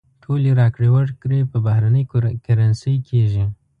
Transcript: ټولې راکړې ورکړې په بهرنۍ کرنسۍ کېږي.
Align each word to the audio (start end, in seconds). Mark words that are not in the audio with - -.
ټولې 0.23 0.51
راکړې 0.59 0.89
ورکړې 0.95 1.39
په 1.51 1.57
بهرنۍ 1.65 2.03
کرنسۍ 2.45 2.95
کېږي. 3.09 3.45